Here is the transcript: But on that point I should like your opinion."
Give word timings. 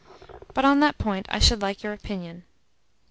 But 0.55 0.65
on 0.65 0.79
that 0.79 0.97
point 0.97 1.27
I 1.29 1.37
should 1.37 1.61
like 1.61 1.83
your 1.83 1.93
opinion." 1.93 2.43